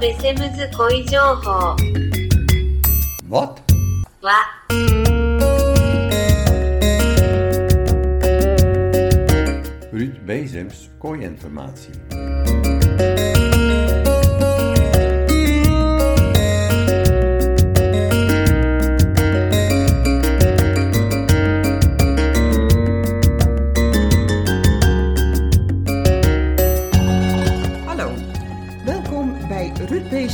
[0.00, 1.76] ベセムズ恋情報
[3.28, 3.60] Wat?
[4.22, 4.46] は
[9.92, 13.39] Ruud Bezems, kooiinformatie.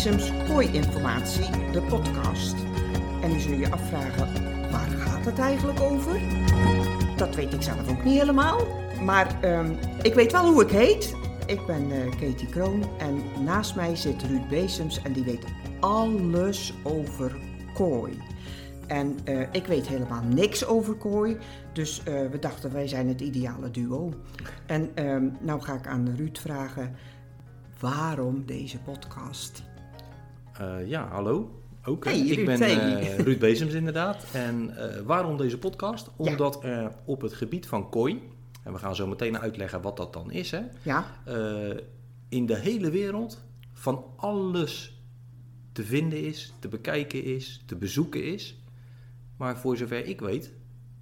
[0.06, 2.54] Kooi-informatie, de podcast.
[3.22, 4.32] En nu zul je afvragen,
[4.70, 6.20] waar gaat het eigenlijk over?
[7.16, 8.66] Dat weet ik zelf ook niet helemaal,
[9.04, 11.16] maar ehm, ik weet wel hoe ik heet.
[11.46, 15.44] Ik ben eh, Katie Kroon en naast mij zit Ruud Bezems en die weet
[15.80, 17.36] alles over
[17.74, 18.18] kooi.
[18.86, 21.36] En eh, ik weet helemaal niks over kooi,
[21.72, 24.12] dus eh, we dachten wij zijn het ideale duo.
[24.66, 26.96] En ehm, nou ga ik aan Ruud vragen,
[27.80, 29.62] waarom deze podcast?
[30.60, 31.60] Eh, ja, hallo.
[31.84, 32.04] Ook.
[32.04, 33.00] Hey, Ruud, ik ben hey.
[33.00, 34.24] eh, Ruud Bezems inderdaad.
[34.32, 36.10] En eh, waarom deze podcast?
[36.16, 38.22] Omdat er op het gebied van kooi,
[38.62, 41.76] en we gaan zo meteen uitleggen wat dat dan is, hè, Ja, eh,
[42.28, 45.00] in de hele wereld van alles
[45.72, 48.60] te vinden is, te bekijken is, te bezoeken is.
[49.36, 50.52] Maar voor zover ik weet,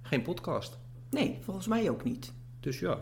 [0.01, 0.77] geen podcast.
[1.09, 2.33] nee, volgens mij ook niet.
[2.59, 2.97] Dus ja,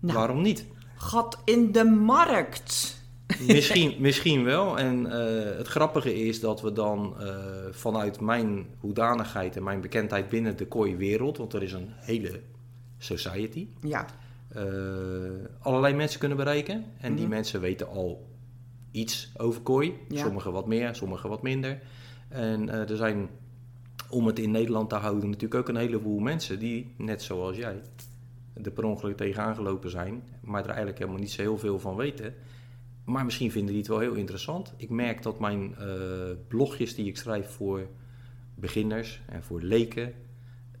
[0.00, 0.18] Nou.
[0.18, 0.64] waarom niet?
[0.96, 2.95] Gat in de markt.
[3.46, 4.78] Misschien, misschien wel.
[4.78, 7.36] En eh, het grappige is dat we dan eh,
[7.70, 12.40] vanuit mijn hoedanigheid en mijn bekendheid binnen de kooi-wereld, want er is een hele
[12.98, 14.06] society, Ja,
[14.48, 14.62] eh,
[15.60, 16.84] allerlei mensen kunnen bereiken.
[17.00, 17.34] En die Mhm.
[17.34, 18.26] mensen weten al
[18.90, 19.94] iets over kooi.
[20.08, 20.18] Ja.
[20.24, 21.78] Sommigen wat meer, sommigen wat minder.
[22.28, 23.28] En er zijn,
[24.10, 27.82] om het in Nederland te houden, natuurlijk ook een heleboel mensen die, net zoals jij,
[28.62, 31.96] er per ongeluk tegenaan gelopen zijn, maar er eigenlijk helemaal niet zo heel veel van
[31.96, 32.34] weten.
[33.06, 34.72] Maar misschien vinden die het wel heel interessant.
[34.76, 35.86] Ik merk dat mijn eh,
[36.48, 37.86] blogjes die ik schrijf voor
[38.54, 40.12] beginners en voor leken,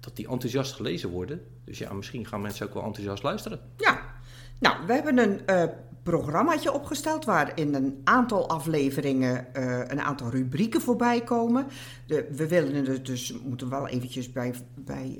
[0.00, 1.40] dat die enthousiast gelezen worden.
[1.64, 3.60] Dus ja, misschien gaan mensen ook wel enthousiast luisteren.
[3.76, 4.14] ja.
[4.58, 5.64] Nou, we hebben een eh
[6.02, 11.66] programmaatje opgesteld waarin een aantal afleveringen, eh, een aantal rubrieken voorbij komen.
[12.06, 15.18] De, we willen er dus, moeten we wel eventjes bij, bij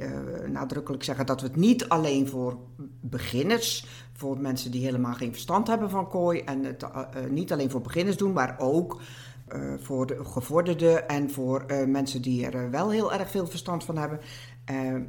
[0.53, 2.59] nadrukkelijk zeggen dat we het niet alleen voor
[3.01, 7.53] beginners, voor mensen die helemaal geen verstand hebben van kooi, en het eh, eh, niet
[7.53, 9.01] alleen voor beginners doen, maar ook
[9.49, 13.99] eh, voor de gevorderden en voor mensen die er wel heel erg veel verstand van
[13.99, 14.21] hebben.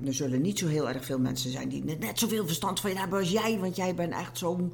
[0.06, 2.92] Er zullen niet zo heel erg veel mensen zijn die net, net zoveel verstand van
[2.92, 4.74] hebben als jij, want jij bent echt zo'n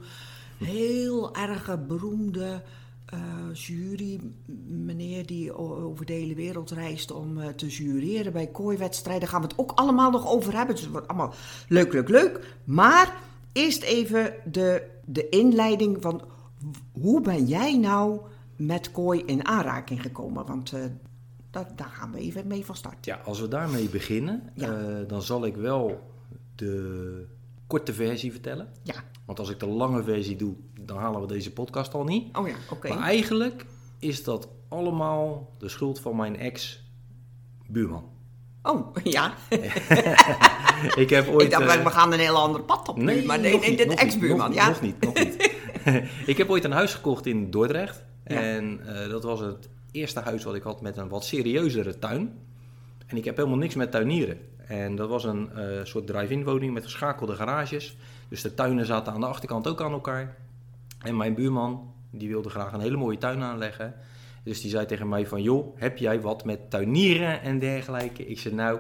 [0.58, 2.62] heel erg beroemde
[3.54, 4.20] jury
[4.68, 9.22] meneer die over de hele wereld reist om te jureren bij kooiwedstrijden.
[9.22, 10.76] Daar gaan we het ook allemaal nog over hebben.
[10.76, 11.34] Dus het wordt allemaal
[11.68, 12.56] leuk, leuk, leuk.
[12.64, 13.14] Maar
[13.54, 16.22] eerst even de, de inleiding van
[16.92, 18.20] hoe ben jij nou
[18.56, 20.46] met kooi in aanraking gekomen?
[20.46, 20.84] Want eh,
[21.52, 23.06] daar, daar gaan we even mee van start.
[23.06, 24.78] Ja, als we daarmee beginnen, Ja.
[24.78, 26.12] eh, dan zal ik wel
[26.56, 27.26] de
[27.68, 28.68] korte versie vertellen.
[28.82, 32.38] Ja, Want als ik de lange versie doe, dan halen we deze podcast al niet.
[32.38, 32.88] oh ja, oké.
[32.90, 33.66] Maar eigenlijk
[34.00, 38.04] is dat allemaal de schuld van mijn ex-buurman.
[38.64, 39.34] Oh, ja.
[41.04, 41.42] ik heb ooit...
[41.42, 43.24] Ik dacht, eh, we gaan een heel ander pad op nu.
[43.26, 44.68] maar nee, nee, niet, ex-buurman, nog, ja.
[44.68, 45.58] Nog niet, nog niet.
[46.26, 48.04] ik heb ooit een huis gekocht in Dordrecht.
[48.26, 48.42] Ja.
[48.42, 52.40] En eh, dat was het eerste huis wat ik had met een wat serieuzere tuin.
[53.08, 54.38] En ik heb helemaal niks met tuinieren.
[54.68, 57.98] En dat was een eh, soort drive-in woning met geschakelde garages.
[58.30, 60.36] Dus de tuinen zaten aan de achterkant ook aan elkaar.
[61.00, 63.94] En mijn buurman, die wilde graag een hele mooie tuin aanleggen.
[64.44, 68.26] Dus die zei tegen mij van, joh, heb jij wat met tuinieren en dergelijke?
[68.26, 68.80] Ik zei, nou,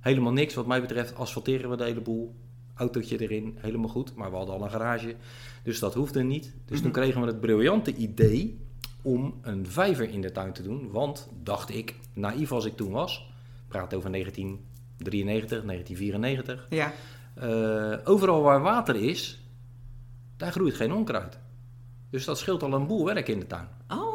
[0.00, 0.54] helemaal niks.
[0.54, 2.34] Wat mij betreft asfalteren we de hele boel.
[2.74, 4.14] Autootje erin, helemaal goed.
[4.14, 5.14] Maar we hadden al een garage,
[5.62, 6.54] dus dat hoefde niet.
[6.64, 8.60] Dus toen kregen we het briljante idee
[9.02, 10.90] om een vijver in de tuin te doen.
[10.90, 13.30] Want, dacht ik, naïef als ik toen was,
[13.68, 16.66] praat over 1993, 1994...
[16.70, 16.92] Ja.
[17.34, 19.44] Eh, overal waar water is,
[20.36, 21.38] daar groeit geen onkruid.
[22.10, 23.68] Dus dat scheelt al een boel werk in de tuin.
[23.88, 24.09] Oh,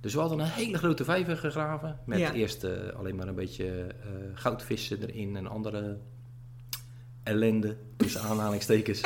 [0.00, 1.98] Dus we hadden een hele grote vijver gegraven.
[2.04, 2.32] Met Ja.
[2.32, 5.98] eerst eh, alleen maar een beetje eh, goudvissen erin en andere
[7.22, 9.00] ellende, tussen aanhalingstekens.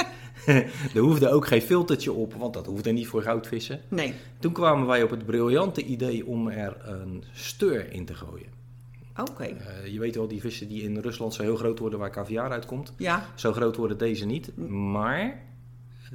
[0.94, 3.80] er hoefde ook geen filtertje op, want dat hoefde niet voor goudvissen.
[3.88, 4.14] Nee.
[4.38, 8.46] Toen kwamen wij op het briljante idee om er een steur in te gooien.
[9.20, 9.44] Oké.
[9.44, 12.50] Eh, je weet wel, die vissen die in Rusland zo heel groot worden waar caviar
[12.50, 12.92] uitkomt.
[12.96, 13.26] Ja.
[13.34, 14.56] Zo groot worden deze niet.
[14.68, 15.42] Maar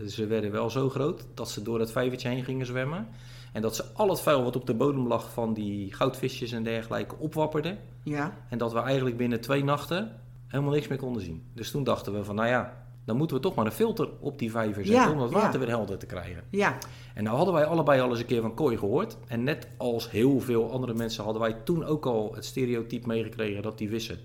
[0.07, 3.07] ze werden wel zo groot dat ze door het vijvertje heen gingen zwemmen.
[3.53, 6.63] En dat ze al het vuil wat op de bodem lag van die goudvisjes en
[6.63, 7.77] dergelijke opwapperden.
[8.03, 8.37] Ja.
[8.49, 10.11] En dat we eigenlijk binnen twee nachten
[10.47, 11.43] helemaal niks meer konden zien.
[11.53, 14.39] Dus toen dachten we van, nou ja, dan moeten we toch maar een filter op
[14.39, 15.37] die vijver zetten Ja, om het ja.
[15.37, 16.43] water weer helder te krijgen.
[16.49, 16.77] Ja,
[17.13, 19.17] En nou hadden wij allebei al eens een keer van kooi gehoord.
[19.27, 23.61] En net als heel veel andere mensen hadden wij toen ook al het stereotype meegekregen
[23.61, 24.19] dat die vissen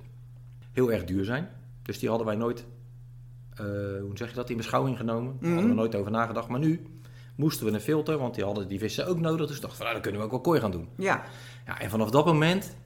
[0.73, 1.49] heel erg duur zijn.
[1.83, 2.67] Dus die hadden wij nooit,
[3.55, 3.65] eh,
[4.01, 5.37] hoe zeg je dat, in beschouwing genomen.
[5.41, 6.49] Daar hadden we nooit over nagedacht.
[6.49, 6.87] Maar nu
[7.35, 9.47] moesten we een filter, want die hadden die vissen ook nodig.
[9.47, 10.89] Dus dachten we, nou, dan kunnen we ook wel kooi gaan doen.
[10.97, 11.25] ja.
[11.67, 12.77] Ja, en vanaf dat moment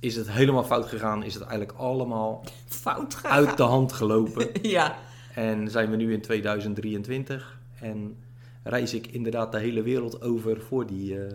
[0.00, 1.22] is het helemaal fout gegaan.
[1.22, 3.30] Is het eigenlijk allemaal Fout gaan.
[3.30, 4.48] uit de hand gelopen.
[4.62, 4.96] Ja.
[5.34, 8.16] En zijn we nu in 2023 en
[8.62, 11.32] reis ik inderdaad de hele wereld over voor die eh,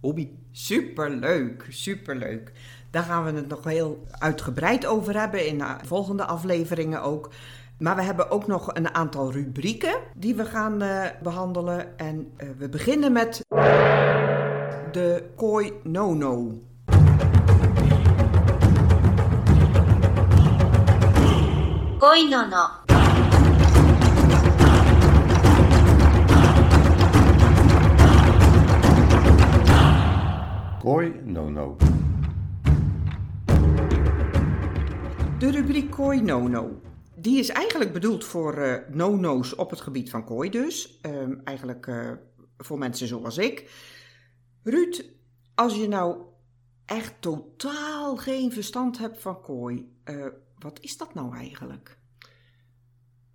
[0.00, 0.28] hobby.
[0.50, 2.52] Superleuk, superleuk.
[2.90, 7.30] Daar gaan we het nog heel uitgebreid over hebben in de volgende afleveringen ook.
[7.78, 11.98] Maar we hebben ook nog een aantal rubrieken die we gaan eh, behandelen.
[11.98, 13.44] En eh, we beginnen met
[14.92, 16.52] de Koi No-No.
[21.98, 22.66] Koi no no.
[30.78, 31.76] Koi no no.
[35.42, 36.80] De rubriek Koi No-No.
[37.22, 40.98] Die is eigenlijk bedoeld voor eh, no-no's op het gebied van kooi dus.
[41.00, 42.12] Ehm, eigenlijk eh,
[42.56, 43.70] voor mensen zoals ik.
[44.62, 45.04] Ruud,
[45.54, 46.22] als je nou
[46.84, 50.26] echt totaal geen verstand hebt van kooi, eh,
[50.58, 51.98] wat is dat nou eigenlijk?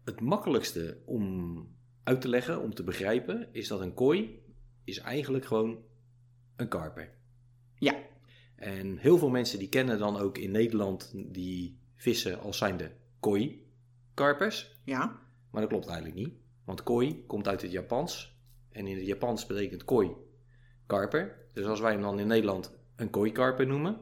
[0.03, 1.67] Het makkelijkste om
[2.03, 4.41] uit te leggen, om te begrijpen, is dat een kooi
[4.83, 5.77] is eigenlijk gewoon
[6.55, 7.13] een karper.
[7.79, 7.95] Ja,
[8.55, 12.91] En heel veel mensen die kennen dan ook in Nederland die vissen als zijnde
[14.17, 14.79] kooi-karpers.
[14.83, 15.19] ja,
[15.51, 16.33] Maar dat klopt eigenlijk niet.
[16.65, 18.35] Want kooi komt uit het Japans.
[18.71, 20.11] En in het Japans betekent kooi
[20.87, 21.35] karper.
[21.53, 23.97] Dus als wij hem dan in Nederland een kooikarper noemen,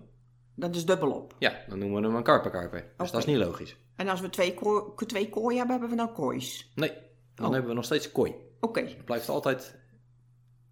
[0.56, 1.36] dat is dubbelop.
[1.40, 2.94] ja, dan noemen we hem een karperkarper.
[2.98, 3.78] Dus dat is niet logisch.
[3.96, 6.72] En als we twee, kooi, twee kooi hebben, hebben we dan koois.
[6.76, 6.92] Nee,
[7.36, 7.52] dan Oh.
[7.52, 8.34] hebben we nog steeds kooi.
[8.60, 9.80] Oké, Het blijft altijd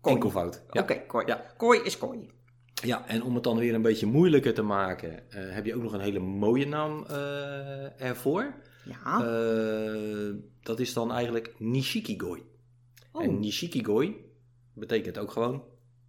[0.02, 0.16] Kooi.
[0.16, 0.64] enkelvoud.
[0.72, 0.82] Ja.
[0.82, 1.26] oké, kooi.
[1.26, 1.46] Ja.
[1.58, 2.30] Kooi is kooi.
[2.74, 5.82] ja, en om het dan weer een beetje moeilijker te maken, eh, heb je ook
[5.84, 8.54] nog een hele mooie naam eh, ervoor.
[8.86, 12.44] Ja, Eh, dat is dan eigenlijk Nishikigoi.
[13.12, 14.16] oh, En Nishikigoi
[14.74, 15.64] betekent ook gewoon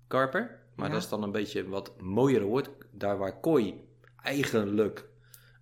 [0.06, 0.62] karper.
[0.76, 0.92] Maar Ja.
[0.94, 2.70] dat is dan een beetje wat mooiere woord.
[2.90, 3.74] Daar waar koi
[4.22, 5.08] eigenlijk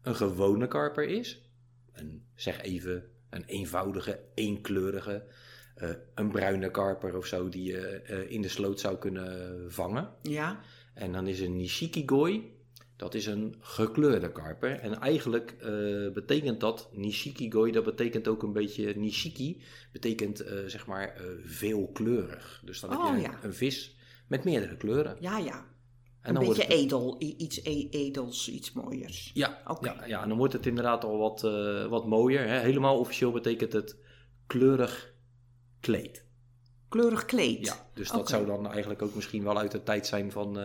[0.02, 1.50] een gewone karper is.
[1.92, 5.24] Een, zeg even een eenvoudige, eenkleurige,
[5.74, 10.10] eh, een bruine karper of zo die je eh, in de sloot zou kunnen vangen.
[10.22, 10.60] ja,
[10.94, 12.52] En dan is een Nishikigoi,
[13.02, 14.78] dat is een gekleurde karper.
[14.80, 19.62] En eigenlijk eh, betekent dat, Nishikigoi, dat betekent ook een beetje, Nishiki
[19.92, 22.62] betekent eh, zeg maar eh, veelkleurig.
[22.64, 23.38] Dus dan Oh, heb je ja.
[23.42, 23.96] een vis
[24.28, 25.16] met meerdere kleuren.
[25.20, 25.70] ja, ja.
[26.20, 29.30] En Een beetje het- edel, iets e- edels, iets mooiers.
[29.34, 29.90] Ja, Oké.
[29.92, 31.40] ja, ja, en dan wordt het inderdaad al wat,
[31.88, 32.46] wat mooier.
[32.48, 32.58] Hè?
[32.58, 33.96] Helemaal officieel betekent het
[34.46, 35.14] kleurig
[35.80, 36.24] kleed.
[36.88, 37.66] Kleurig kleed.
[37.66, 40.58] Ja, dus dat zou dan eigenlijk ook misschien wel uit de tijd zijn van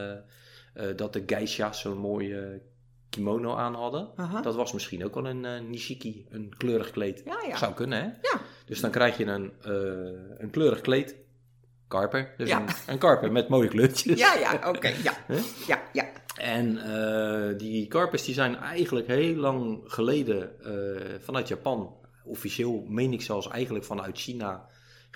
[0.96, 2.62] dat de geisha's zo'n mooie
[3.10, 4.10] kimono aan hadden.
[4.16, 4.42] Aha.
[4.42, 7.22] Dat was misschien ook wel een eh, nishiki, een kleurig kleed.
[7.26, 7.58] Ja, ja.
[7.58, 8.06] Zou kunnen, hè?
[8.06, 8.42] Ja.
[8.66, 9.72] Dus dan krijg je een, eh,
[10.38, 11.16] een kleurig kleed,
[11.88, 12.34] karper.
[12.38, 12.62] Dus Ja.
[12.62, 14.20] een, een karper met mooie kleurtjes.
[14.20, 15.14] Ja, ja, oké, ja.
[15.28, 15.44] Huh?
[15.68, 16.06] Ja, ja.
[16.38, 23.14] En eh, die karpers die zijn eigenlijk heel lang geleden eh, vanuit Japan, officieel meen
[23.14, 24.66] ik zelfs eigenlijk vanuit China,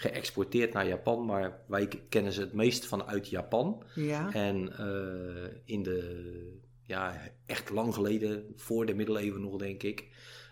[0.01, 1.25] geëxporteerd naar Japan.
[1.25, 3.83] Maar wij kennen ze het meest vanuit Japan.
[3.95, 10.07] Ja, En eh, in de, ja, echt lang geleden, voor de middeleeuwen nog denk ik,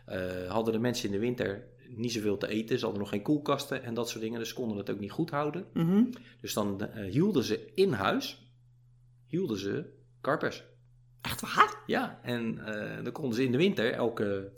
[0.05, 2.77] eh, hadden de mensen in de winter niet zoveel te eten.
[2.77, 5.29] Ze hadden nog geen koelkasten en dat soort dingen, dus konden het ook niet goed
[5.29, 5.65] houden.
[5.73, 6.03] Mhm.
[6.41, 8.51] Dus dan eh, hielden ze in huis,
[9.27, 9.85] hielden ze
[10.21, 10.63] karpers.
[11.21, 11.83] Echt waar?
[11.85, 12.55] Ja, en
[13.03, 14.51] dan konden ze in de winter elke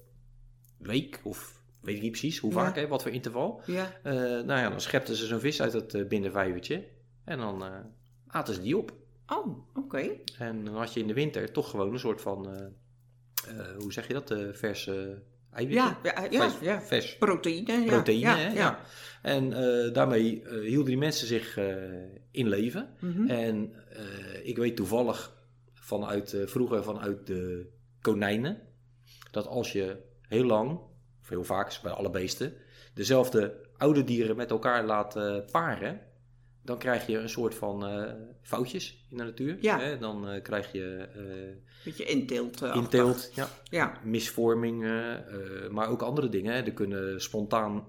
[0.77, 2.57] week, of weet ik niet precies hoe Ja.
[2.57, 3.61] vaak, hè, wat voor interval.
[3.65, 3.91] Ja.
[4.03, 6.87] eh, nou ja, dan schepten ze zo'n vis uit het uh, binnenvijvertje
[7.25, 7.79] en dan eh,
[8.27, 8.93] aten ze die op.
[9.27, 10.09] Oh, oké.
[10.37, 12.65] En dan had je in de winter toch gewoon een soort van, eh,
[13.59, 15.21] eh, hoe zeg je dat, uh, verse
[15.51, 15.85] eiwitten?
[15.85, 16.81] Ja, ja, ja, vers, ja.
[16.81, 17.71] vers Proteïne.
[17.73, 17.85] Ja.
[17.85, 18.53] proteïne, ja, hè?
[18.53, 18.79] ja.
[19.21, 21.75] En eh, daarmee eh, hielden die mensen zich eh,
[22.31, 22.89] in leven.
[22.99, 23.29] Mhm.
[23.29, 25.33] En eh, ik weet toevallig
[25.73, 27.69] vanuit eh, vroeger vanuit de
[28.01, 28.61] konijnen
[29.31, 30.79] dat als je heel lang,
[31.31, 32.53] heel vaak bij alle beesten,
[32.93, 35.13] dezelfde oude dieren met elkaar laat
[35.51, 36.01] paren,
[36.63, 39.57] dan krijg je een soort van eh, foutjes in de natuur.
[39.61, 39.79] Ja.
[39.79, 39.97] Hè?
[39.97, 42.61] Dan eh, krijg je eh Beetje inteelt.
[42.61, 43.93] inteelt, ja, Ja.
[44.03, 45.23] misvormingen,
[45.73, 46.53] maar ook andere dingen.
[46.53, 46.61] Hè?
[46.61, 47.87] Er kunnen spontaan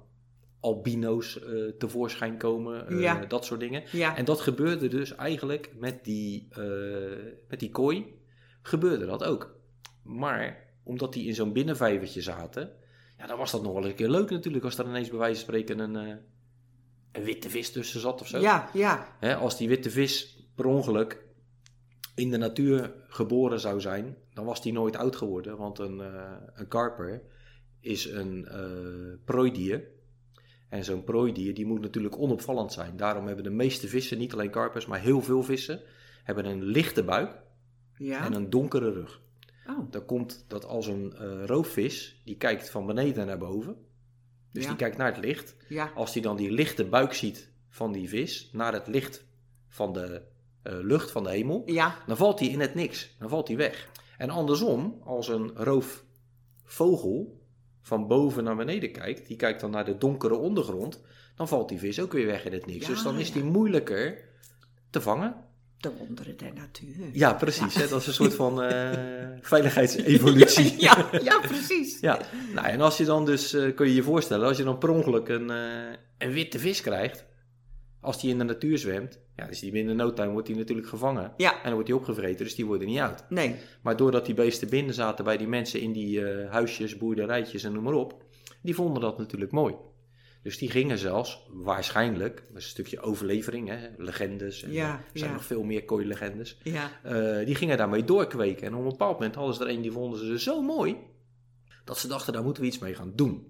[0.61, 1.41] albino's
[1.79, 3.25] tevoorschijn komen, Ja.
[3.25, 3.83] dat soort dingen.
[3.93, 4.17] Ja.
[4.17, 6.49] En dat gebeurde dus eigenlijk met die,
[7.49, 8.15] met die kooi,
[8.63, 9.55] gebeurde dat ook.
[10.03, 12.73] Maar omdat die in zo'n binnenvijvertje zaten,
[13.23, 15.35] Ja, dan was dat nog wel een keer leuk natuurlijk als er ineens bij wijze
[15.35, 16.17] van spreken een, eh,
[17.12, 18.38] een witte vis tussen zat of zo.
[18.38, 19.17] Ja, ja.
[19.19, 21.25] Hè, als die witte vis per ongeluk
[22.14, 25.57] in de natuur geboren zou zijn, dan was die nooit oud geworden.
[25.57, 27.23] Want een, eh, een karper
[27.81, 29.85] is een eh prooidier.
[30.69, 32.97] En zo'n prooidier die moet natuurlijk onopvallend zijn.
[32.97, 35.81] Daarom hebben de meeste vissen, niet alleen karpers, maar heel veel vissen,
[36.25, 37.41] hebben een lichte buik
[37.97, 38.25] Ja.
[38.25, 39.21] en een donkere rug.
[39.66, 43.76] Oh, Dan komt dat als een eh, roofvis, die kijkt van beneden naar boven.
[44.52, 44.69] Dus Ja.
[44.69, 45.57] die kijkt naar het licht.
[45.69, 45.92] ja.
[45.95, 49.25] Als hij dan die lichte buik ziet van die vis, naar het licht
[49.69, 50.23] van de
[50.62, 53.16] eh, lucht van de hemel, Ja, dan valt hij in het niks.
[53.19, 53.88] Dan valt hij weg.
[54.19, 57.40] En andersom, als een roofvogel
[57.81, 61.00] van boven naar beneden kijkt, die kijkt dan naar de donkere ondergrond,
[61.35, 62.87] dan valt die vis ook weer weg in het niks.
[62.87, 64.25] Dus dan is die moeilijker
[64.90, 65.45] te vangen.
[65.83, 67.09] De wonderen der natuur.
[67.12, 67.75] Ja, precies.
[67.75, 67.89] Hè?
[67.89, 68.91] Dat is een soort van eh,
[69.41, 70.75] veiligheidsevolutie.
[70.83, 72.01] Ja, ja, precies.
[72.01, 72.19] Ja,
[72.55, 74.89] nou, en als je dan dus, eh, kun je je voorstellen, als je dan per
[74.89, 77.25] ongeluk een, eh, een witte vis krijgt,
[78.01, 80.89] als die in de natuur zwemt, ja, dus die binnen no time wordt die natuurlijk
[80.89, 81.33] gevangen.
[81.37, 81.53] Ja.
[81.53, 83.25] En dan wordt die opgevreten, dus die worden niet oud.
[83.29, 87.73] Nee, Maar doordat die beesten binnen zaten bij die mensen in die huisjes, boerderijtjes en
[87.73, 88.25] noem maar op,
[88.62, 89.75] die vonden dat natuurlijk mooi.
[90.43, 94.95] Dus die gingen zelfs, waarschijnlijk, dat is een stukje overlevering, hè, legendes, en, Ja, eh,
[94.95, 95.37] er zijn ja.
[95.37, 96.59] nog veel meer kooilegendes.
[96.63, 96.91] ja.
[97.03, 98.67] Eh, die gingen daarmee doorkweken.
[98.67, 100.97] En op een bepaald moment hadden ze er een die vonden ze zo mooi.
[101.85, 103.47] Dat ze dachten, daar moeten we iets mee gaan doen.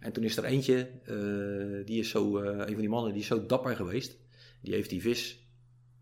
[0.00, 3.26] En toen is er eentje, eh, die is zo, een van die mannen, die is
[3.26, 4.16] zo dapper geweest.
[4.62, 5.46] Die heeft die vis,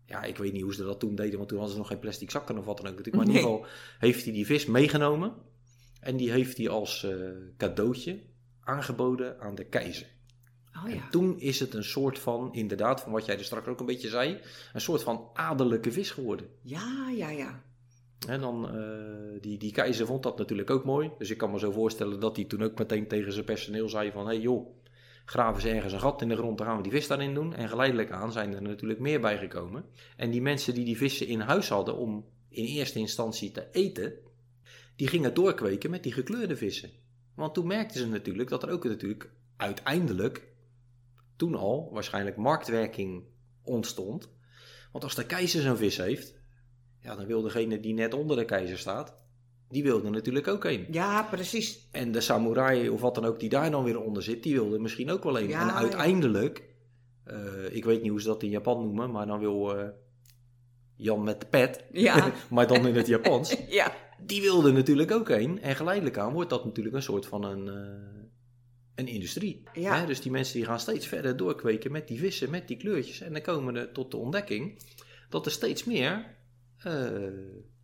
[0.05, 1.99] ja, ik weet niet hoe ze dat toen deden, want toen hadden ze nog geen
[1.99, 2.95] plastic zakken of wat dan ook.
[2.97, 3.25] Maar in Nee.
[3.27, 3.65] ieder geval
[3.99, 5.33] heeft hij die vis meegenomen.
[5.99, 7.07] En die heeft hij als
[7.57, 8.19] cadeautje
[8.59, 10.07] aangeboden aan de keizer.
[10.77, 11.09] Oh En ja.
[11.09, 14.09] toen is het een soort van, inderdaad, van wat jij er straks ook een beetje
[14.09, 14.39] zei,
[14.73, 16.47] een soort van adellijke vis geworden.
[16.61, 17.63] Ja, ja, ja.
[18.27, 21.11] En dan, eh, die, die keizer vond dat natuurlijk ook mooi.
[21.17, 24.11] Dus ik kan me zo voorstellen dat hij toen ook meteen tegen zijn personeel zei
[24.11, 24.25] van...
[24.25, 24.67] Hé hey joh,
[25.25, 27.53] graven ze ergens een gat in de grond, dan gaan we die vis daarin doen.
[27.53, 29.85] En geleidelijk aan zijn er natuurlijk meer bijgekomen.
[30.17, 34.13] En die mensen die die vissen in huis hadden om in eerste instantie te eten...
[34.95, 36.89] die gingen doorkweken met die gekleurde vissen.
[37.35, 40.53] Want toen merkten ze natuurlijk dat er ook natuurlijk uiteindelijk...
[41.35, 43.23] toen al waarschijnlijk marktwerking
[43.63, 44.29] ontstond.
[44.91, 46.33] Want als de keizer zo'n vis heeft...
[46.99, 49.15] Ja, dan wil degene die net onder de keizer staat,
[49.69, 50.85] die wilde natuurlijk ook een.
[50.91, 51.87] Ja, precies.
[51.91, 54.79] En de samurai of wat dan ook die daar dan weer onder zit, die wilde
[54.79, 55.47] misschien ook wel een.
[55.47, 56.63] Ja, en uiteindelijk,
[57.23, 59.87] eh, ik weet niet hoe ze dat in Japan noemen, maar dan wil eh,
[60.95, 62.31] Jan met de pet, Ja.
[62.49, 63.93] maar dan in het Japans, Ja.
[64.21, 65.61] die wilde natuurlijk ook een.
[65.61, 68.23] En geleidelijk aan wordt dat natuurlijk een soort van een, eh,
[68.95, 69.63] een industrie.
[69.73, 69.99] Ja.
[69.99, 70.05] Hè?
[70.05, 73.21] Dus die mensen die gaan steeds verder doorkweken met die vissen, met die kleurtjes.
[73.21, 74.81] En dan komen er tot de ontdekking
[75.29, 76.35] dat er steeds meer
[76.77, 77.27] eh,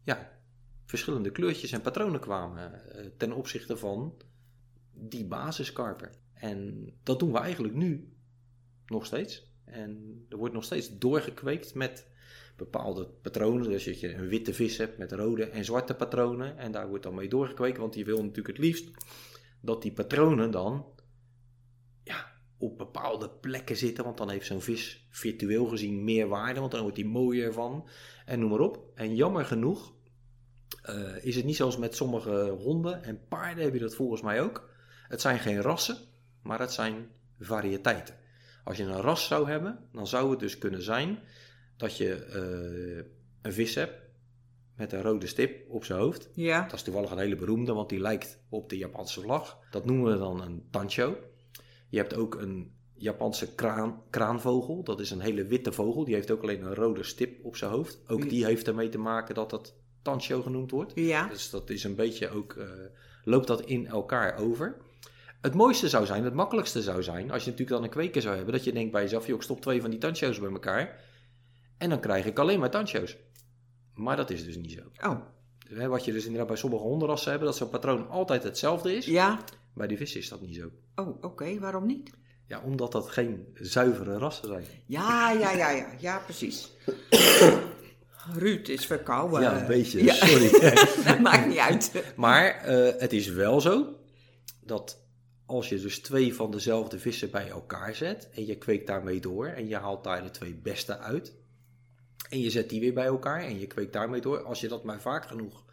[0.04, 0.40] ja,
[0.86, 4.14] verschillende kleurtjes en patronen kwamen eh, ten opzichte van
[4.94, 6.12] die basiskarper.
[6.34, 8.14] En dat doen we eigenlijk nu
[8.86, 9.50] nog steeds.
[9.66, 12.08] En er wordt nog steeds doorgekweekt met
[12.56, 13.70] bepaalde patronen.
[13.70, 16.58] Dus dat je een witte vis hebt met rode en zwarte patronen.
[16.58, 18.90] En daar wordt dan mee doorgekweekt, want die wil natuurlijk het liefst
[19.62, 20.86] dat die patronen dan
[22.62, 24.04] op bepaalde plekken zitten.
[24.04, 27.88] Want dan heeft zo'n vis virtueel gezien meer waarde, want dan wordt die mooier van.
[28.26, 28.92] En noem maar op.
[28.96, 29.94] En jammer genoeg
[30.82, 34.42] eh, is het niet zoals met sommige honden en paarden heb je dat volgens mij
[34.42, 34.70] ook.
[35.08, 35.98] Het zijn geen rassen,
[36.44, 37.08] maar het zijn
[37.40, 38.16] variëteiten.
[38.64, 41.20] Als je een ras zou hebben, dan zou het dus kunnen zijn
[41.78, 43.06] dat je eh,
[43.42, 44.02] een vis hebt
[44.76, 46.30] met een rode stip op zijn hoofd.
[46.34, 46.62] Ja.
[46.64, 49.60] Dat is toevallig een hele beroemde, want die lijkt op de Japanse vlag.
[49.72, 51.18] Dat noemen we dan een tancho.
[51.92, 54.84] Je hebt ook een Japanse kraan, kraanvogel.
[54.84, 56.04] Dat is een hele witte vogel.
[56.04, 58.00] Die heeft ook alleen een rode stip op zijn hoofd.
[58.08, 60.92] Ook die heeft ermee te maken dat dat tancho genoemd wordt.
[60.96, 61.28] Ja.
[61.28, 62.68] Dus dat is een beetje ook, eh,
[63.24, 64.78] loopt dat in elkaar over.
[65.42, 68.36] Het mooiste zou zijn, het makkelijkste zou zijn, als je natuurlijk dan een kweker zou
[68.36, 71.00] hebben, dat je denkt bij jezelf, joh, ik stop twee van die tancho's bij elkaar
[71.78, 73.18] en dan krijg ik alleen maar tancho's.
[73.94, 75.10] Maar dat is dus niet zo.
[75.10, 75.20] Oh.
[75.88, 79.06] Wat je dus inderdaad bij sommige hondenrassen hebben, dat zo'n patroon altijd hetzelfde is.
[79.06, 79.40] Ja.
[79.74, 80.70] Bij die vissen is dat niet zo.
[80.96, 81.60] Oh, oké.
[81.60, 82.10] Waarom niet?
[82.48, 84.66] Ja, omdat dat geen zuivere rassen zijn.
[84.86, 85.88] Ja, ja, ja, ja.
[86.00, 86.72] Ja, precies.
[88.34, 89.42] Ruud is verkouden.
[89.42, 90.14] Ja, een beetje, Ja.
[90.14, 90.52] sorry.
[91.08, 92.14] dat maakt niet uit.
[92.16, 93.96] maar eh, het is wel zo
[94.64, 95.00] dat
[95.46, 99.48] als je dus twee van dezelfde vissen bij elkaar zet en je kweekt daarmee door
[99.48, 101.34] en je haalt daar de twee beste uit
[102.30, 104.84] en je zet die weer bij elkaar en je kweekt daarmee door, als je dat
[104.84, 105.64] maar vaak genoeg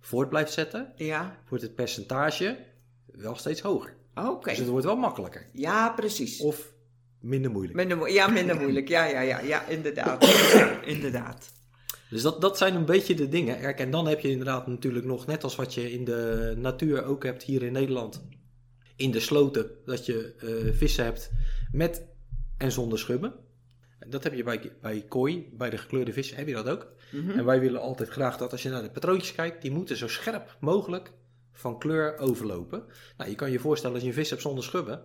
[0.00, 1.38] voort blijft zetten, Ja.
[1.48, 2.58] wordt het percentage
[3.16, 3.94] wel steeds hoger.
[4.14, 4.48] Oké.
[4.48, 5.46] Dus het wordt wel makkelijker.
[5.52, 6.40] Ja, precies.
[6.40, 6.72] Of
[7.20, 7.76] minder moeilijk.
[7.76, 8.88] Minder, mo- ja, minder moeilijk.
[8.88, 10.24] Ja, ja, ja, ja, inderdaad.
[10.84, 11.52] inderdaad.
[12.10, 13.60] Dus dat, dat zijn een beetje de dingen.
[13.60, 17.04] Kijk, en dan heb je inderdaad natuurlijk nog, net als wat je in de natuur
[17.04, 18.24] ook hebt hier in Nederland.
[18.96, 21.30] in de sloten dat je eh, vissen hebt
[21.72, 22.04] met
[22.58, 23.34] en zonder schubben.
[24.08, 26.92] Dat heb je bij, bij kooi, bij de gekleurde vissen, heb je dat ook.
[27.36, 30.08] En wij willen altijd graag dat als je naar de patroontjes kijkt, die moeten zo
[30.08, 31.12] scherp mogelijk
[31.56, 32.84] van kleur overlopen.
[33.16, 35.04] Nou, je kan je voorstellen als je een vis hebt zonder schubben,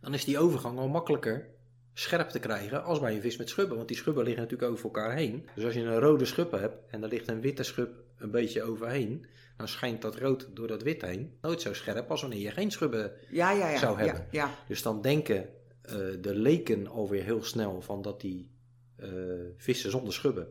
[0.00, 1.48] dan is die overgang al makkelijker
[1.94, 3.76] scherp te krijgen als bij een vis met schubben.
[3.76, 5.48] Want die schubben liggen natuurlijk over elkaar heen.
[5.54, 8.62] Dus als je een rode schub hebt en er ligt een witte schub een beetje
[8.62, 12.50] overheen, dan schijnt dat rood door dat wit heen nooit zo scherp als wanneer je
[12.50, 13.78] geen schubben Ja, ja, ja.
[13.78, 14.26] zou ja, hebben.
[14.30, 14.50] ja.
[14.68, 15.48] Dus dan denken
[15.82, 18.50] eh, de leken alweer heel snel van dat die
[18.96, 19.08] eh,
[19.56, 20.48] vissen zonder schubben,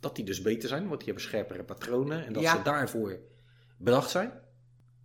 [0.00, 3.18] dat die dus beter zijn, want die hebben scherpere patronen en dat ze daarvoor
[3.76, 4.32] bedacht zijn.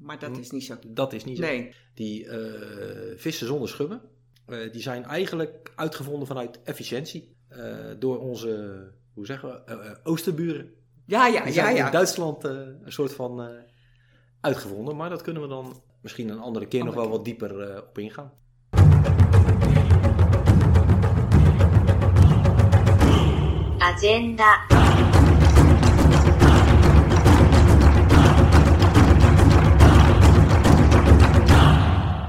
[0.03, 0.75] Maar dat is niet zo.
[0.87, 1.43] Dat is niet zo.
[1.43, 1.75] Nee.
[1.93, 4.01] Die eh, vissen zonder schubben,
[4.45, 8.83] eh, die zijn eigenlijk uitgevonden vanuit efficiëntie eh, door onze,
[9.13, 10.73] hoe zeggen we, oosterburen.
[11.05, 11.89] Ja, ja, Die ja, zijn in ja.
[11.89, 12.51] Duitsland eh,
[12.83, 13.47] een soort van eh,
[14.41, 17.77] uitgevonden, maar dat kunnen we dan misschien een andere keer nog wel wat dieper eh,
[17.77, 18.31] op ingaan.
[23.77, 24.65] agenda,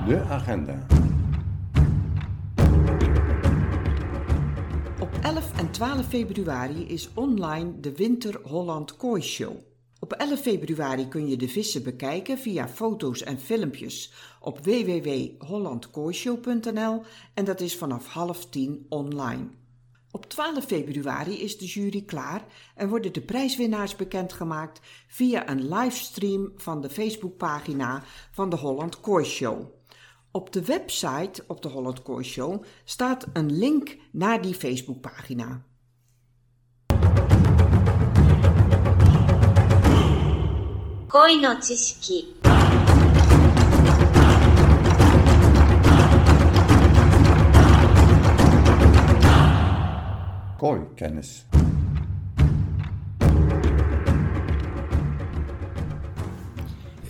[0.07, 0.87] De agenda.
[5.01, 9.57] Op 11 en 12 februari is online de Winter Holland Kooi Show.
[10.01, 17.03] Op 11 februari kun je de vissen bekijken via foto's en filmpjes op www.hollandkooishow.nl
[17.35, 19.47] en dat is vanaf half tien online.
[20.11, 22.45] Op 12 februari is de jury klaar
[22.75, 29.25] en worden de prijswinnaars bekendgemaakt via een livestream van de Facebookpagina van de Holland Kooi
[29.25, 29.83] Show.
[30.37, 35.63] Op de website op de Holland Kooi Show staat een link naar die Facebookpagina.
[41.07, 41.41] Kooi
[50.57, 51.47] Koi-kennis.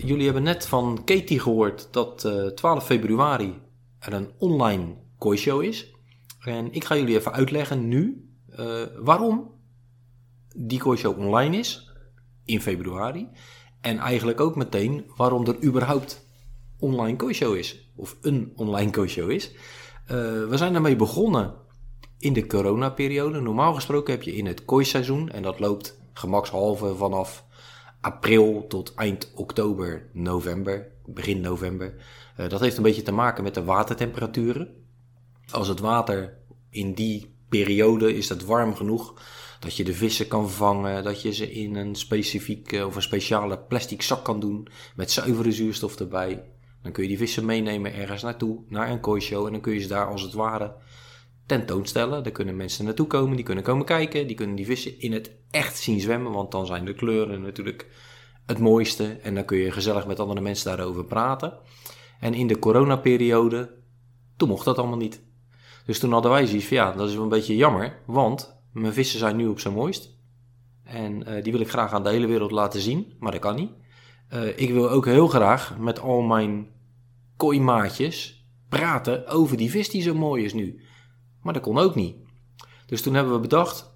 [0.04, 3.60] Jullie hebben net van Katie gehoord dat eh, 12 februari
[3.98, 5.92] er een online kooishow is.
[6.40, 9.50] En ik ga jullie even uitleggen nu eh, waarom
[10.56, 11.92] die kooishow online is
[12.44, 13.28] in februari.
[13.80, 16.26] En eigenlijk ook meteen waarom er überhaupt
[16.78, 17.90] online kooishow is.
[17.96, 19.52] Of een online kooishow is.
[20.06, 20.16] Eh,
[20.48, 21.54] we zijn daarmee begonnen
[22.18, 23.40] in de coronaperiode.
[23.40, 27.44] Normaal gesproken heb je in het kooiseizoen, en dat loopt gemakshalve vanaf
[28.04, 31.94] april tot eind oktober, november, begin november.
[32.36, 34.68] Eh, dat heeft een beetje te maken met de watertemperaturen.
[35.50, 36.36] Als het water
[36.70, 39.22] in die periode is dat warm genoeg
[39.60, 43.02] dat je de vissen kan vangen, dat je ze in een specifiek eh, of een
[43.02, 46.44] speciale plastic zak kan doen met zuivere zuurstof erbij.
[46.82, 49.80] Dan kun je die vissen meenemen ergens naartoe, naar een kooishow en dan kun je
[49.80, 50.74] ze daar als het ware
[51.46, 52.22] tentoonstellen.
[52.22, 55.30] Daar kunnen mensen naartoe komen, die kunnen komen kijken, die kunnen die vissen in het
[55.50, 57.86] echt zien zwemmen, want dan zijn de kleuren natuurlijk
[58.46, 61.58] het mooiste en dan kun je gezellig met andere mensen daarover praten.
[62.20, 63.74] En in de coronaperiode,
[64.36, 65.22] toen mocht dat allemaal niet.
[65.86, 68.92] Dus toen hadden wij zoiets van ja, dat is wel een beetje jammer, want mijn
[68.92, 70.18] vissen zijn nu op zijn mooist.
[70.84, 73.54] En eh, die wil ik graag aan de hele wereld laten zien, maar dat kan
[73.54, 73.70] niet.
[74.28, 76.68] Eh, ik wil ook heel graag met al mijn
[77.36, 80.82] kooimaatjes praten over die vis die zo mooi is nu.
[81.44, 82.16] Maar dat kon ook niet.
[82.86, 83.94] Dus toen hebben we bedacht,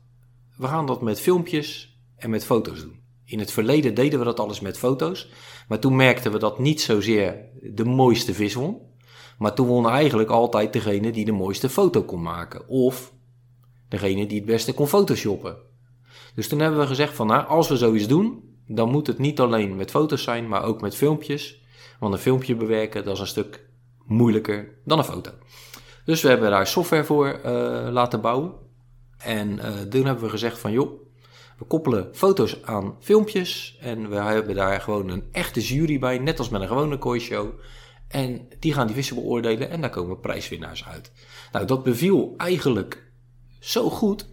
[0.56, 3.00] we gaan dat met filmpjes en met foto's doen.
[3.24, 5.28] In het verleden deden we dat alles met foto's.
[5.68, 8.80] Maar toen merkten we dat niet zozeer de mooiste vis won.
[9.38, 12.68] Maar toen won eigenlijk altijd degene die de mooiste foto kon maken.
[12.68, 13.12] Of
[13.88, 15.56] degene die het beste kon photoshoppen.
[16.34, 19.40] Dus toen hebben we gezegd van nou, als we zoiets doen, dan moet het niet
[19.40, 21.62] alleen met foto's zijn, maar ook met filmpjes.
[22.00, 23.68] Want een filmpje bewerken, dat is een stuk
[24.06, 25.30] moeilijker dan een foto.
[26.08, 28.52] Dus we hebben daar software voor eh, laten bouwen.
[29.18, 31.00] En eh, toen hebben we gezegd van joh,
[31.58, 33.76] we koppelen foto's aan filmpjes.
[33.80, 37.60] En we hebben daar gewoon een echte jury bij, net als met een gewone kooishow.
[38.08, 41.12] En die gaan die vissen beoordelen en daar komen prijswinnaars uit.
[41.52, 43.10] Nou, dat beviel eigenlijk
[43.60, 44.28] zo goed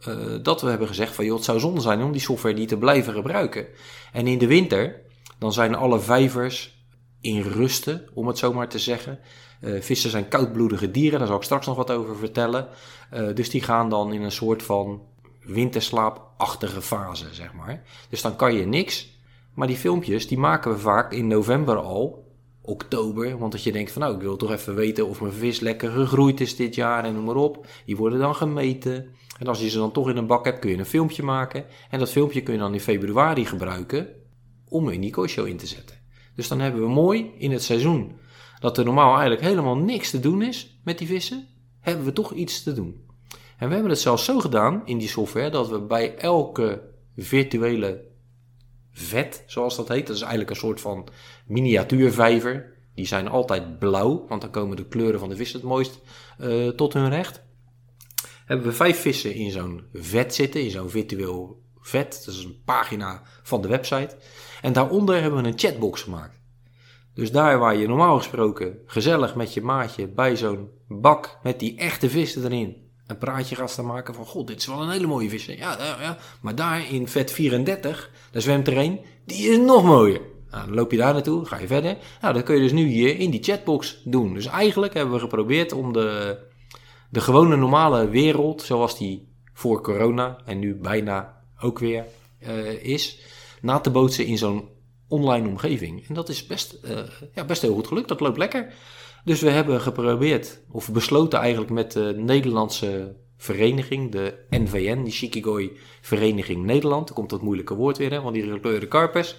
[0.00, 2.68] eh, dat we hebben gezegd van joh, het zou zonde zijn om die software niet
[2.68, 3.66] te blijven gebruiken.
[4.12, 5.00] En in de winter,
[5.38, 6.86] dan zijn alle vijvers
[7.20, 9.20] in rusten, om het zo maar te zeggen.
[9.60, 12.68] Eh, vissen zijn koudbloedige dieren, daar zal ik straks nog wat over vertellen.
[13.10, 15.02] Eh, dus die gaan dan in een soort van
[15.42, 17.82] winterslaapachtige fase, zeg maar.
[18.08, 19.16] Dus dan kan je niks.
[19.54, 22.26] Maar die filmpjes, die maken we vaak in november al,
[22.62, 23.38] oktober.
[23.38, 25.90] Want dat je denkt van nou, ik wil toch even weten of mijn vis lekker
[25.90, 27.66] gegroeid is dit jaar en noem maar op.
[27.84, 29.06] Die worden dan gemeten.
[29.38, 31.64] En als je ze dan toch in een bak hebt, kun je een filmpje maken.
[31.90, 34.08] En dat filmpje kun je dan in februari gebruiken
[34.68, 35.96] om die kooishow in te zetten.
[36.34, 38.18] Dus dan hebben we mooi in het seizoen
[38.60, 41.48] dat er normaal eigenlijk helemaal niks te doen is met die vissen,
[41.80, 43.06] hebben we toch iets te doen.
[43.58, 46.82] En we hebben het zelfs zo gedaan in die software dat we bij elke
[47.16, 48.04] virtuele
[48.90, 51.08] vet, zoals dat heet, dat is eigenlijk een soort van
[51.46, 52.76] miniatuurvijver.
[52.94, 56.00] Die zijn altijd blauw, want dan komen de kleuren van de vissen het mooist
[56.40, 57.42] uh, tot hun recht.
[58.44, 62.22] Hebben we vijf vissen in zo'n vet zitten, in zo'n virtueel vet.
[62.24, 64.16] Dat is een pagina van de website.
[64.62, 66.37] En daaronder hebben we een chatbox gemaakt.
[67.18, 71.76] Dus daar waar je normaal gesproken gezellig met je maatje bij zo'n bak met die
[71.76, 72.76] echte vissen erin
[73.06, 75.44] een praatje gaat staan maken van god, dit is wel een hele mooie vis.
[75.44, 76.16] Ja, ja, ja.
[76.40, 80.20] maar daar in vet 34, daar zwemt er een, die is nog mooier.
[80.50, 81.96] Nou, dan loop je daar naartoe, ga je verder.
[82.20, 84.34] Nou, dat kun je dus nu hier in die chatbox doen.
[84.34, 86.38] Dus eigenlijk hebben we geprobeerd om de,
[87.10, 92.04] de gewone normale wereld, zoals die voor corona en nu bijna ook weer
[92.48, 93.20] uh, is,
[93.60, 94.68] na te bootsen in zo'n
[95.08, 96.08] online omgeving.
[96.08, 96.98] En dat is best, uh,
[97.34, 98.08] ja, best heel goed gelukt.
[98.08, 98.72] Dat loopt lekker.
[99.24, 105.78] Dus we hebben geprobeerd, of besloten eigenlijk met de Nederlandse vereniging, de NVN, die Shikigoi
[106.00, 107.06] Vereniging Nederland.
[107.06, 109.36] Dan komt dat moeilijke woord weer, hè, want die gekleurde karpers.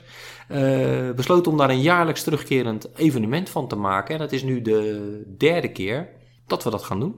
[0.51, 4.13] Uh, besloten om daar een jaarlijks terugkerend evenement van te maken.
[4.13, 6.09] En dat is nu de derde keer
[6.47, 7.15] dat we dat gaan doen.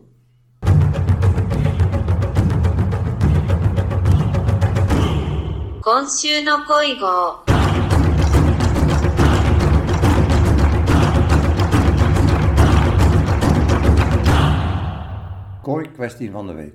[15.62, 16.74] Kooi-kwestie van de week.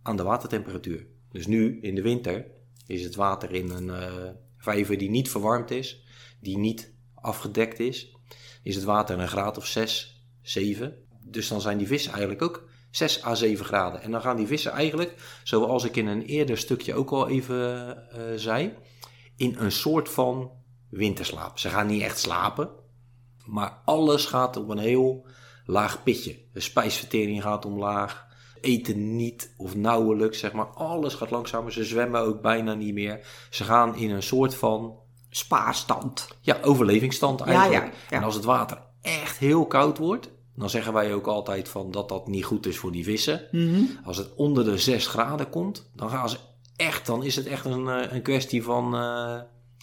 [0.03, 1.05] aan de watertemperatuur.
[1.31, 2.45] Dus nu in de winter
[2.87, 4.13] is het water in een eh,
[4.57, 6.03] vijver die niet verwarmd is,
[6.39, 8.15] die niet afgedekt is,
[8.63, 10.95] is het water een graad of 6, 7.
[11.25, 14.01] Dus dan zijn die vissen eigenlijk ook 6 à 7 graden.
[14.01, 17.95] En dan gaan die vissen eigenlijk, zoals ik in een eerder stukje ook al even
[18.11, 18.73] eh, zei,
[19.35, 20.51] in een soort van
[20.89, 21.59] winterslaap.
[21.59, 22.69] Ze gaan niet echt slapen,
[23.45, 25.25] maar alles gaat op een heel
[25.65, 26.37] laag pitje.
[26.53, 28.27] De spijsvertering gaat omlaag.
[28.61, 30.65] Eten niet of nauwelijks, zeg maar.
[30.65, 31.71] Alles gaat langzamer.
[31.71, 33.27] Ze zwemmen ook bijna niet meer.
[33.49, 34.99] Ze gaan in een soort van
[35.29, 36.27] Spaarstand.
[36.41, 37.85] ja, overlevingsstand eigenlijk.
[37.85, 38.17] ja, ja.
[38.17, 42.09] En als het water echt heel koud wordt, dan zeggen wij ook altijd van dat
[42.09, 43.41] dat niet goed is voor die vissen.
[43.51, 43.81] Mhm.
[44.03, 46.37] Als het onder de 6 graden komt, dan gaan ze
[46.75, 49.39] echt, dan is het echt een, eh, een kwestie van eh,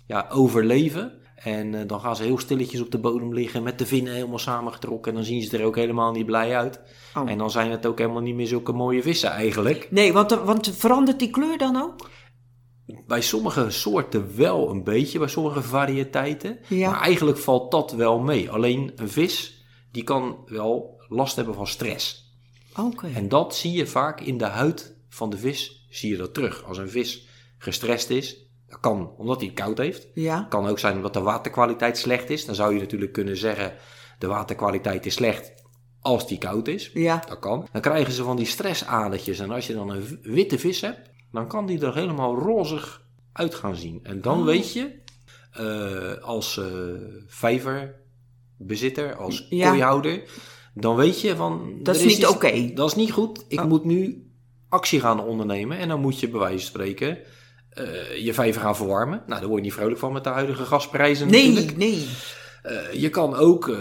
[0.07, 1.12] ja, overleven.
[1.37, 4.39] En eh, dan gaan ze heel stilletjes op de bodem liggen met de vinnen helemaal
[4.39, 5.11] samengetrokken.
[5.11, 6.81] En dan zien ze er ook helemaal niet blij uit.
[7.15, 7.31] Oh.
[7.31, 9.89] En dan zijn het ook helemaal niet meer zulke mooie vissen eigenlijk.
[9.91, 12.11] Nee, want, want verandert die kleur dan ook?
[13.07, 16.59] Bij sommige soorten wel een beetje, bij sommige variëteiten.
[16.69, 16.91] Ja.
[16.91, 18.51] Maar eigenlijk valt dat wel mee.
[18.51, 19.56] Alleen een vis,
[19.97, 22.35] die kan wel last hebben van stress.
[22.81, 23.07] Oké.
[23.15, 26.65] En dat zie je vaak in de huid van de vis, zie je dat terug.
[26.65, 27.29] Als een vis
[27.59, 28.37] gestrest is,
[28.69, 30.09] dat kan omdat hij het koud heeft.
[30.15, 30.47] Ja.
[30.49, 32.45] Kan ook zijn omdat de waterkwaliteit slecht is.
[32.45, 33.75] Dan zou je natuurlijk kunnen zeggen,
[34.19, 35.53] de waterkwaliteit is slecht
[36.01, 36.91] als die koud is.
[36.95, 37.23] Ja.
[37.29, 37.69] Dat kan.
[37.73, 39.39] Dan krijgen ze van die stressadertjes.
[39.39, 43.55] En als je dan een witte vis hebt, dan kan die er helemaal rozig uit
[43.55, 44.01] gaan zien.
[44.03, 44.45] En dan Oh.
[44.45, 44.99] weet je,
[45.53, 46.67] eh, als eh
[48.59, 49.69] vijverbezitter, als Ja.
[49.69, 50.23] kooihouder,
[50.75, 51.79] dan weet je van...
[51.83, 52.71] Dat is niet oké.
[52.75, 53.45] Dat is niet goed.
[53.49, 53.66] Ik Oh.
[53.66, 54.31] moet nu
[54.69, 55.79] actie gaan ondernemen.
[55.79, 57.19] En dan moet je bij wijze van spreken
[57.71, 59.23] eh, je vijver gaan verwarmen.
[59.27, 61.77] Nou, daar word je niet vrolijk van met de huidige gasprijzen Nee, natuurlijk.
[61.77, 62.07] nee.
[62.62, 63.77] Eh, je kan ook eh,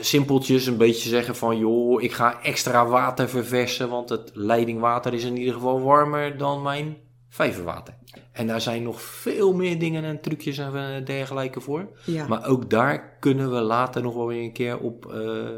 [0.00, 1.58] simpeltjes een beetje zeggen van...
[1.58, 3.88] joh, ik ga extra water verversen...
[3.88, 6.96] want het leidingwater is in ieder geval warmer dan mijn
[7.28, 7.94] vijverwater.
[8.34, 11.88] En daar zijn nog veel meer dingen en trucjes en eh, dergelijke voor.
[12.04, 12.26] Ja.
[12.26, 15.48] Maar ook daar kunnen we later nog wel weer een keer op, eh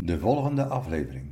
[0.00, 1.27] De volgende aflevering.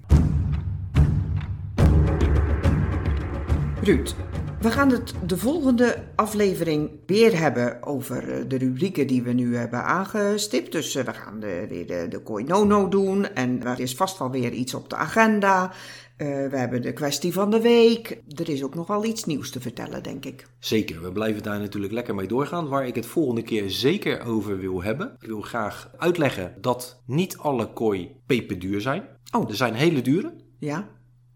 [3.83, 4.15] Ruud,
[4.61, 9.57] we gaan het de volgende aflevering weer hebben over eh, de rubrieken die we nu
[9.57, 10.73] hebben aangestipt.
[10.73, 14.31] Dus eh, we gaan de, weer de, de Koinono doen en er is vast wel
[14.31, 15.73] weer iets op de agenda.
[16.17, 18.23] Eh, we hebben de kwestie van de week.
[18.29, 20.47] Er is ook nog wel iets nieuws te vertellen, denk ik.
[20.59, 22.69] Zeker, we blijven daar natuurlijk lekker mee doorgaan.
[22.69, 25.17] Waar ik het volgende keer zeker over wil hebben.
[25.21, 29.03] Ik wil graag uitleggen dat niet alle kooi peperduur zijn.
[29.37, 29.49] Oh.
[29.49, 30.89] Er zijn hele dure, Ja?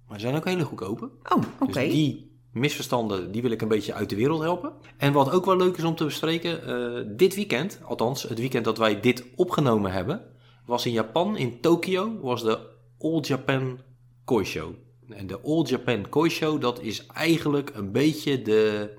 [0.06, 1.04] maar er zijn ook hele goedkope.
[1.04, 1.72] Oh, oké.
[1.72, 4.72] Dus die misverstanden, die wil ik een beetje uit de wereld helpen.
[4.96, 8.64] En wat ook wel leuk is om te bespreken, eh, dit weekend, althans het weekend
[8.64, 10.22] dat wij dit opgenomen hebben,
[10.66, 12.58] was in Japan, in Tokio, was de
[12.98, 13.78] All Japan
[14.24, 14.74] Koi Show.
[15.08, 18.90] En de All Japan Koi Show, dat is eigenlijk een beetje de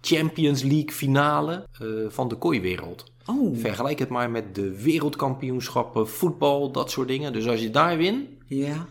[0.00, 3.12] Champions League finale eh, van de kooiwereld.
[3.26, 7.32] Oh, Vergelijk het maar met de wereldkampioenschappen, voetbal, dat soort dingen.
[7.32, 8.86] Dus als je daar wint, ja.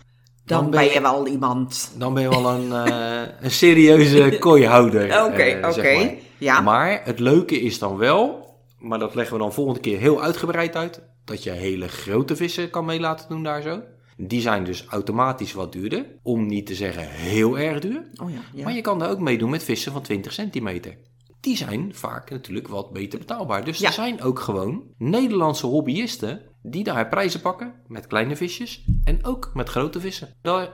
[0.45, 1.91] Dan, Dan ben ben je wel iemand.
[1.97, 5.25] dan ben je wel een, eh, een serieuze kooihouder.
[5.25, 5.93] Oké, eh, oké.
[5.95, 6.13] maar.
[6.37, 6.61] Ja.
[6.61, 8.45] Maar het leuke is dan wel,
[8.79, 12.69] maar dat leggen we dan volgende keer heel uitgebreid uit, dat je hele grote vissen
[12.69, 13.81] kan mee laten doen daar zo.
[14.17, 18.09] Die zijn dus automatisch wat duurder, om niet te zeggen heel erg duur.
[18.23, 18.63] Oh ja, ja.
[18.63, 20.97] Maar je kan daar ook meedoen met vissen van 20 centimeter.
[21.39, 23.63] Die zijn vaak natuurlijk wat beter betaalbaar.
[23.65, 23.87] Dus Ja.
[23.87, 29.51] er zijn ook gewoon Nederlandse hobbyisten die daar prijzen pakken met kleine visjes en ook
[29.53, 30.29] met grote vissen.
[30.41, 30.69] Daar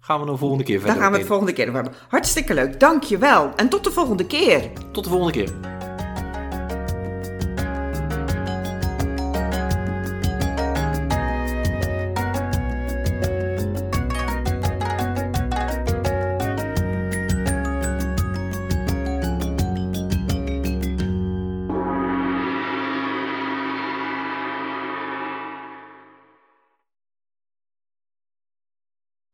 [0.00, 2.00] gaan we dan volgende keer verder Daar gaan we het volgende keer over hebben.
[2.08, 3.52] Hartstikke leuk, dankjewel.
[3.56, 4.70] En tot de volgende keer.
[4.92, 5.85] Tot de volgende keer.